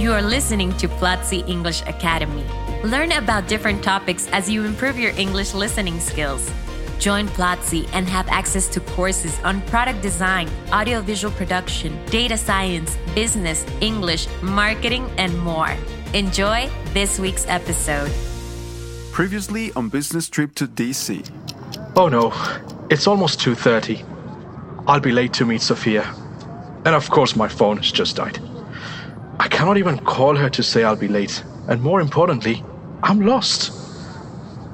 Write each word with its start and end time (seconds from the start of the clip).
You 0.00 0.14
are 0.14 0.22
listening 0.22 0.74
to 0.78 0.88
Platzi 0.88 1.46
English 1.46 1.82
Academy. 1.82 2.46
Learn 2.82 3.12
about 3.12 3.48
different 3.48 3.84
topics 3.84 4.26
as 4.28 4.48
you 4.48 4.64
improve 4.64 4.98
your 4.98 5.12
English 5.18 5.52
listening 5.52 6.00
skills. 6.00 6.50
Join 6.98 7.28
Platzi 7.28 7.86
and 7.92 8.08
have 8.08 8.26
access 8.28 8.66
to 8.68 8.80
courses 8.80 9.38
on 9.44 9.60
product 9.66 10.00
design, 10.00 10.48
audiovisual 10.72 11.34
production, 11.34 12.02
data 12.06 12.38
science, 12.38 12.96
business, 13.14 13.66
English, 13.82 14.26
marketing, 14.40 15.04
and 15.18 15.38
more. 15.40 15.76
Enjoy 16.14 16.70
this 16.94 17.18
week's 17.18 17.46
episode. 17.46 18.10
Previously 19.12 19.70
on 19.76 19.90
business 19.90 20.30
trip 20.30 20.54
to 20.54 20.66
DC. 20.66 21.28
Oh 21.94 22.08
no, 22.08 22.32
it's 22.88 23.06
almost 23.06 23.38
2:30. 23.40 24.02
I'll 24.86 24.98
be 24.98 25.12
late 25.12 25.34
to 25.34 25.44
meet 25.44 25.60
Sophia. 25.60 26.04
And 26.86 26.94
of 26.94 27.10
course 27.10 27.36
my 27.36 27.48
phone 27.48 27.76
has 27.76 27.92
just 27.92 28.16
died. 28.16 28.40
I 29.60 29.62
cannot 29.62 29.76
even 29.76 29.98
call 29.98 30.36
her 30.36 30.48
to 30.48 30.62
say 30.62 30.84
I'll 30.84 30.96
be 30.96 31.06
late. 31.06 31.44
And 31.68 31.82
more 31.82 32.00
importantly, 32.00 32.64
I'm 33.02 33.20
lost. 33.20 33.70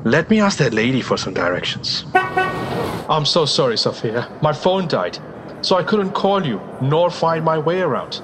Let 0.05 0.31
me 0.31 0.39
ask 0.39 0.59
that 0.59 0.73
lady 0.73 1.03
for 1.03 1.17
some 1.17 1.35
directions. 1.35 2.05
I'm 2.15 3.25
so 3.25 3.47
sorry, 3.47 3.79
Sophia. 3.79 4.31
My 4.43 4.53
phone 4.53 4.87
died, 4.87 5.19
so 5.61 5.75
I 5.75 5.83
couldn't 5.83 6.13
call 6.13 6.47
you 6.47 6.61
nor 6.81 7.11
find 7.11 7.45
my 7.45 7.59
way 7.59 7.81
around. 7.81 8.23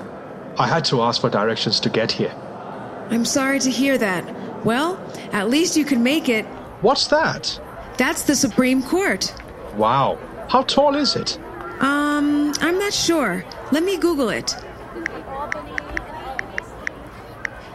I 0.57 0.69
had 0.69 0.85
to 0.85 1.03
ask 1.03 1.21
for 1.21 1.29
directions 1.29 1.81
to 1.81 1.91
get 1.91 2.13
here. 2.13 2.33
I'm 3.11 3.25
sorry 3.25 3.59
to 3.59 3.69
hear 3.69 3.99
that. 3.99 4.23
Well, 4.65 5.01
at 5.33 5.51
least 5.51 5.77
you 5.77 5.85
can 5.85 6.05
make 6.05 6.29
it. 6.29 6.45
What's 6.81 7.09
that? 7.09 7.61
That's 7.97 8.23
the 8.23 8.37
Supreme 8.37 8.85
Court. 8.85 9.35
Wow. 9.75 10.17
How 10.49 10.63
tall 10.63 10.95
is 10.95 11.17
it? 11.17 11.41
Um, 11.81 12.53
I'm 12.61 12.79
not 12.79 12.93
sure. 12.93 13.45
Let 13.73 13.83
me 13.83 13.97
Google 13.99 14.29
it. 14.29 14.55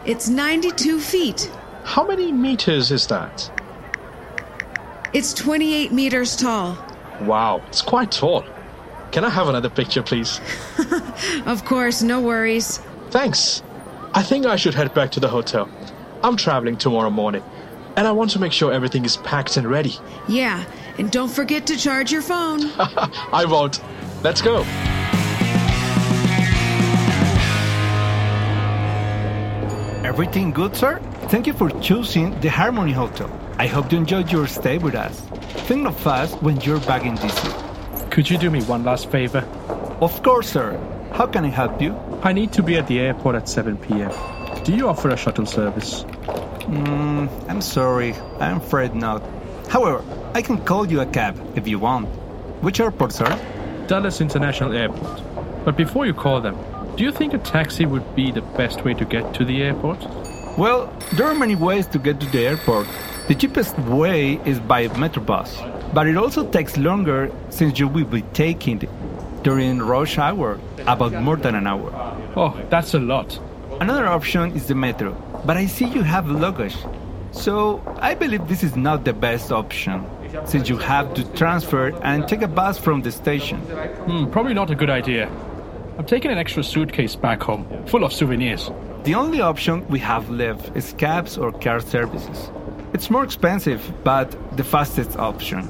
It's 0.08 0.26
92 0.26 1.00
feet. 1.00 1.52
How 1.84 2.06
many 2.06 2.32
meters 2.32 2.90
is 2.90 3.06
that? 3.08 3.50
It's 5.12 5.34
28 5.34 5.92
meters 5.92 6.34
tall. 6.34 6.78
Wow, 7.20 7.62
it's 7.68 7.82
quite 7.82 8.10
tall. 8.10 8.42
Can 9.12 9.26
I 9.26 9.28
have 9.28 9.48
another 9.48 9.68
picture, 9.68 10.02
please? 10.02 10.40
Of 11.44 11.66
course, 11.66 12.00
no 12.00 12.22
worries. 12.22 12.78
Thanks. 13.10 13.62
I 14.14 14.22
think 14.22 14.46
I 14.46 14.56
should 14.56 14.72
head 14.72 14.94
back 14.94 15.10
to 15.10 15.20
the 15.20 15.28
hotel. 15.28 15.68
I'm 16.24 16.38
traveling 16.38 16.78
tomorrow 16.78 17.10
morning, 17.10 17.42
and 17.94 18.08
I 18.08 18.12
want 18.12 18.30
to 18.30 18.38
make 18.38 18.52
sure 18.52 18.72
everything 18.72 19.04
is 19.04 19.18
packed 19.18 19.58
and 19.58 19.68
ready. 19.68 19.94
Yeah, 20.26 20.64
and 20.96 21.10
don't 21.10 21.30
forget 21.30 21.66
to 21.66 21.76
charge 21.76 22.10
your 22.10 22.22
phone. 22.22 22.60
I 22.78 23.44
won't. 23.46 23.82
Let's 24.22 24.40
go. 24.40 24.64
Everything 30.08 30.52
good, 30.52 30.74
sir? 30.74 30.98
Thank 31.28 31.46
you 31.46 31.52
for 31.52 31.68
choosing 31.82 32.40
the 32.40 32.48
Harmony 32.48 32.92
Hotel. 32.92 33.30
I 33.58 33.66
hope 33.66 33.92
you 33.92 33.98
enjoyed 33.98 34.32
your 34.32 34.46
stay 34.46 34.78
with 34.78 34.94
us. 34.94 35.20
Think 35.68 35.86
of 35.86 36.06
us 36.06 36.32
when 36.36 36.58
you're 36.62 36.80
back 36.80 37.04
in 37.04 37.14
DC. 37.18 38.10
Could 38.10 38.30
you 38.30 38.38
do 38.38 38.48
me 38.48 38.62
one 38.62 38.84
last 38.84 39.10
favor? 39.10 39.40
Of 40.00 40.22
course, 40.22 40.48
sir. 40.48 40.80
How 41.12 41.26
can 41.26 41.44
I 41.44 41.48
help 41.48 41.82
you? 41.82 41.94
I 42.22 42.32
need 42.32 42.54
to 42.54 42.62
be 42.62 42.78
at 42.78 42.86
the 42.86 43.00
airport 43.00 43.36
at 43.36 43.50
7 43.50 43.76
p.m. 43.76 44.10
Do 44.64 44.74
you 44.74 44.88
offer 44.88 45.10
a 45.10 45.16
shuttle 45.16 45.44
service? 45.44 46.04
Mm, 46.04 47.28
I'm 47.50 47.60
sorry. 47.60 48.14
I'm 48.40 48.62
afraid 48.62 48.94
not. 48.94 49.22
However, 49.68 50.02
I 50.32 50.40
can 50.40 50.64
call 50.64 50.90
you 50.90 51.02
a 51.02 51.06
cab 51.06 51.36
if 51.54 51.68
you 51.68 51.78
want. 51.78 52.08
Which 52.62 52.80
airport, 52.80 53.12
sir? 53.12 53.28
Dulles 53.88 54.22
International 54.22 54.72
Airport. 54.72 55.20
But 55.66 55.76
before 55.76 56.06
you 56.06 56.14
call 56.14 56.40
them, 56.40 56.56
do 56.98 57.04
you 57.04 57.12
think 57.12 57.32
a 57.32 57.38
taxi 57.38 57.86
would 57.86 58.16
be 58.16 58.32
the 58.32 58.42
best 58.58 58.84
way 58.84 58.92
to 58.92 59.04
get 59.04 59.32
to 59.32 59.44
the 59.44 59.62
airport? 59.62 60.04
Well, 60.58 60.92
there 61.14 61.28
are 61.28 61.34
many 61.34 61.54
ways 61.54 61.86
to 61.88 61.98
get 62.00 62.18
to 62.18 62.26
the 62.26 62.44
airport. 62.44 62.88
The 63.28 63.36
cheapest 63.36 63.78
way 63.78 64.40
is 64.44 64.58
by 64.58 64.88
Metrobus, 64.88 65.50
but 65.94 66.08
it 66.08 66.16
also 66.16 66.44
takes 66.50 66.76
longer 66.76 67.30
since 67.50 67.78
you 67.78 67.86
will 67.86 68.04
be 68.04 68.22
taking 68.32 68.82
it 68.82 68.90
during 69.44 69.78
rush 69.78 70.18
hour, 70.18 70.58
about 70.88 71.12
more 71.22 71.36
than 71.36 71.54
an 71.54 71.68
hour. 71.68 71.88
Oh, 72.34 72.60
that's 72.68 72.94
a 72.94 72.98
lot. 72.98 73.38
Another 73.80 74.08
option 74.08 74.50
is 74.56 74.66
the 74.66 74.74
metro, 74.74 75.12
but 75.46 75.56
I 75.56 75.66
see 75.66 75.84
you 75.84 76.02
have 76.02 76.28
luggage. 76.28 76.76
So 77.30 77.80
I 78.00 78.14
believe 78.14 78.48
this 78.48 78.64
is 78.64 78.74
not 78.74 79.04
the 79.04 79.12
best 79.12 79.52
option, 79.52 80.04
since 80.46 80.68
you 80.68 80.76
have 80.78 81.14
to 81.14 81.22
transfer 81.36 81.96
and 82.02 82.26
take 82.26 82.42
a 82.42 82.48
bus 82.48 82.76
from 82.76 83.02
the 83.02 83.12
station. 83.12 83.60
Hmm, 84.08 84.32
probably 84.32 84.54
not 84.54 84.72
a 84.72 84.74
good 84.74 84.90
idea. 84.90 85.30
I'm 85.98 86.06
taking 86.06 86.30
an 86.30 86.38
extra 86.38 86.62
suitcase 86.62 87.16
back 87.16 87.42
home, 87.42 87.66
full 87.86 88.04
of 88.04 88.12
souvenirs. 88.12 88.70
The 89.02 89.16
only 89.16 89.40
option 89.40 89.84
we 89.88 89.98
have 89.98 90.30
left 90.30 90.76
is 90.76 90.92
cabs 90.92 91.36
or 91.36 91.50
car 91.50 91.80
services. 91.80 92.52
It's 92.92 93.10
more 93.10 93.24
expensive, 93.24 93.82
but 94.04 94.30
the 94.56 94.62
fastest 94.62 95.16
option. 95.16 95.68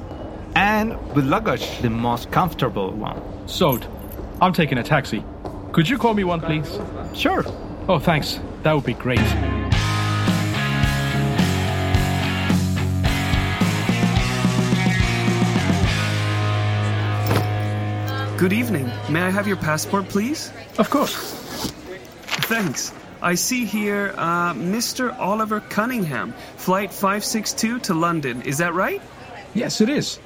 And 0.55 0.91
with 1.15 1.25
luggage, 1.25 1.81
the 1.81 1.89
most 1.89 2.31
comfortable 2.31 2.91
one. 2.91 3.23
Sold. 3.49 3.89
I'm 4.43 4.53
taking 4.53 4.77
a 4.77 4.83
taxi. 4.83 5.25
Could 5.73 5.89
you 5.89 5.97
call 5.97 6.13
me 6.13 6.25
one, 6.25 6.43
please? 6.43 6.79
Sure. 7.15 7.43
Oh, 7.89 7.99
thanks. 7.99 8.39
That 8.65 8.75
would 8.75 8.85
be 8.85 8.95
great. 8.95 9.58
Good 18.39 18.53
evening. 18.53 18.89
May 19.11 19.23
I 19.23 19.31
have 19.31 19.49
your 19.49 19.57
passport, 19.57 20.09
please? 20.09 20.53
Of 20.79 20.91
course. 20.91 21.73
Thanks. 22.47 22.95
I 23.21 23.35
see 23.35 23.65
here 23.65 24.15
uh, 24.17 24.55
Mr. 24.55 25.19
Oliver 25.19 25.59
Cunningham, 25.59 26.33
flight 26.57 26.93
562 26.93 27.81
to 27.81 27.95
London. 27.95 28.41
Is 28.43 28.59
that 28.59 28.75
right? 28.75 29.03
Yes, 29.55 29.81
it 29.81 29.89
is. 29.89 30.21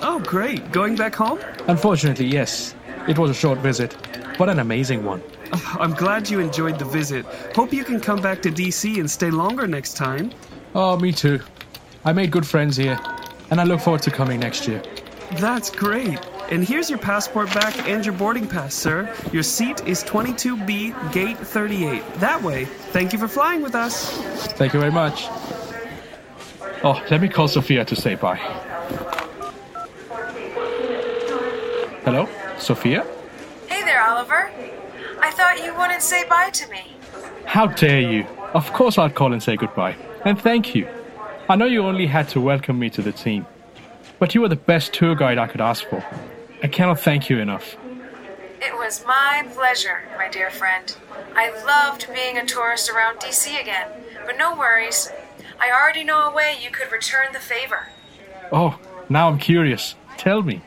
Oh, 0.00 0.20
great. 0.20 0.70
Going 0.70 0.94
back 0.94 1.16
home? 1.16 1.40
Unfortunately, 1.66 2.26
yes. 2.26 2.72
It 3.08 3.18
was 3.18 3.32
a 3.32 3.34
short 3.34 3.58
visit, 3.58 3.96
but 4.38 4.48
an 4.48 4.60
amazing 4.60 5.02
one. 5.02 5.20
Oh, 5.52 5.76
I'm 5.80 5.94
glad 5.94 6.30
you 6.30 6.38
enjoyed 6.38 6.78
the 6.78 6.84
visit. 6.84 7.26
Hope 7.56 7.72
you 7.72 7.82
can 7.82 7.98
come 7.98 8.22
back 8.22 8.42
to 8.42 8.50
DC 8.52 9.00
and 9.00 9.10
stay 9.10 9.30
longer 9.32 9.66
next 9.66 9.94
time. 9.94 10.30
Oh, 10.76 10.96
me 11.00 11.10
too. 11.10 11.40
I 12.04 12.12
made 12.12 12.30
good 12.30 12.46
friends 12.46 12.76
here, 12.76 12.96
and 13.50 13.60
I 13.60 13.64
look 13.64 13.80
forward 13.80 14.02
to 14.02 14.12
coming 14.12 14.38
next 14.38 14.68
year. 14.68 14.80
That's 15.40 15.68
great. 15.68 16.20
And 16.50 16.62
here's 16.64 16.88
your 16.88 17.00
passport 17.00 17.52
back 17.52 17.88
and 17.88 18.06
your 18.06 18.14
boarding 18.14 18.46
pass, 18.46 18.72
sir. 18.72 19.12
Your 19.32 19.42
seat 19.42 19.84
is 19.84 20.04
22B, 20.04 21.12
gate 21.12 21.36
38. 21.38 22.02
That 22.20 22.40
way. 22.40 22.66
Thank 22.66 23.12
you 23.12 23.18
for 23.18 23.26
flying 23.26 23.62
with 23.62 23.74
us. 23.74 24.16
Thank 24.52 24.72
you 24.72 24.78
very 24.78 24.92
much. 24.92 25.26
Oh, 26.84 27.04
let 27.10 27.20
me 27.20 27.28
call 27.28 27.48
Sophia 27.48 27.84
to 27.84 27.96
say 27.96 28.14
bye. 28.14 28.36
Hello? 32.04 32.28
Sophia? 32.58 33.04
Hey 33.66 33.82
there, 33.82 34.00
Oliver. 34.00 34.48
I 35.18 35.32
thought 35.32 35.64
you 35.64 35.74
wouldn't 35.74 36.02
say 36.02 36.28
bye 36.28 36.50
to 36.50 36.70
me. 36.70 36.92
How 37.44 37.66
dare 37.66 38.00
you? 38.00 38.24
Of 38.54 38.72
course 38.72 38.98
I'll 38.98 39.10
call 39.10 39.32
and 39.32 39.42
say 39.42 39.56
goodbye. 39.56 39.96
And 40.24 40.40
thank 40.40 40.76
you. 40.76 40.88
I 41.48 41.56
know 41.56 41.66
you 41.66 41.82
only 41.82 42.06
had 42.06 42.28
to 42.30 42.40
welcome 42.40 42.78
me 42.78 42.88
to 42.90 43.02
the 43.02 43.12
team, 43.12 43.46
but 44.20 44.34
you 44.34 44.40
were 44.42 44.48
the 44.48 44.54
best 44.54 44.92
tour 44.92 45.16
guide 45.16 45.38
I 45.38 45.48
could 45.48 45.60
ask 45.60 45.84
for. 45.88 46.04
I 46.62 46.68
cannot 46.68 47.00
thank 47.00 47.28
you 47.28 47.38
enough. 47.38 47.76
It 48.60 48.74
was 48.74 49.04
my 49.06 49.46
pleasure, 49.54 50.02
my 50.16 50.28
dear 50.28 50.50
friend. 50.50 50.96
I 51.34 51.50
loved 51.64 52.08
being 52.14 52.38
a 52.38 52.46
tourist 52.46 52.90
around 52.90 53.18
DC 53.18 53.60
again, 53.60 53.88
but 54.24 54.38
no 54.38 54.56
worries. 54.56 55.10
I 55.60 55.70
already 55.70 56.04
know 56.04 56.28
a 56.28 56.34
way 56.34 56.56
you 56.60 56.70
could 56.70 56.90
return 56.90 57.32
the 57.32 57.38
favor. 57.38 57.88
Oh, 58.50 58.78
now 59.08 59.28
I'm 59.28 59.38
curious. 59.38 59.94
Tell 60.16 60.42
me. 60.42 60.62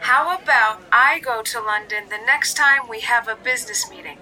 How 0.00 0.38
about 0.38 0.82
I 0.90 1.20
go 1.20 1.42
to 1.42 1.60
London 1.60 2.04
the 2.08 2.18
next 2.24 2.54
time 2.54 2.88
we 2.88 3.00
have 3.00 3.28
a 3.28 3.36
business 3.36 3.90
meeting? 3.90 4.18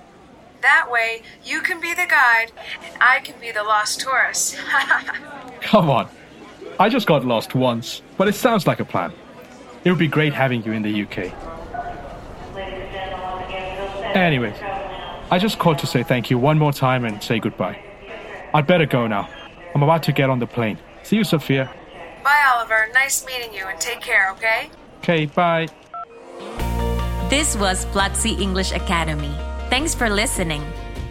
That 0.63 0.91
way, 0.91 1.23
you 1.45 1.61
can 1.61 1.81
be 1.81 1.93
the 1.93 2.07
guide 2.09 2.51
and 2.83 3.01
I 3.01 3.21
can 3.21 3.39
be 3.39 3.53
the 3.53 3.63
lost 3.63 4.01
tourist. 4.01 4.57
Come 5.61 5.91
on. 5.91 6.09
I 6.81 6.89
just 6.89 7.07
got 7.07 7.25
lost 7.25 7.55
once, 7.55 8.03
but 8.17 8.29
it 8.29 8.35
sounds 8.35 8.67
like 8.67 8.81
a 8.81 8.85
plan. 8.85 9.13
It 9.85 9.91
would 9.91 9.99
be 9.99 10.09
great 10.09 10.33
having 10.33 10.65
you 10.65 10.73
in 10.73 10.83
the 10.83 11.03
UK. 11.03 11.33
Anyway, 14.17 14.55
I 15.31 15.39
just 15.39 15.59
called 15.59 15.79
to 15.79 15.87
say 15.87 16.03
thank 16.03 16.31
you 16.31 16.39
one 16.39 16.59
more 16.59 16.73
time 16.73 17.05
and 17.05 17.23
say 17.23 17.39
goodbye. 17.39 17.79
I'd 18.55 18.67
better 18.67 18.87
go 18.87 19.07
now. 19.07 19.29
I'm 19.75 19.83
about 19.83 20.05
to 20.05 20.13
get 20.13 20.31
on 20.31 20.39
the 20.39 20.47
plane. 20.47 20.79
See 21.03 21.17
you, 21.17 21.25
Sophia. 21.25 21.71
Bye, 22.23 22.43
Oliver. 22.55 22.89
Nice 22.95 23.27
meeting 23.27 23.53
you 23.53 23.67
and 23.67 23.79
take 23.81 24.01
care, 24.01 24.31
okay? 24.33 24.71
Okay, 24.99 25.27
bye. 25.27 25.69
This 27.29 27.57
was 27.57 27.85
Platzi 27.87 28.41
English 28.41 28.73
Academy. 28.73 29.35
Thanks 29.69 29.95
for 29.95 30.09
listening. 30.09 30.63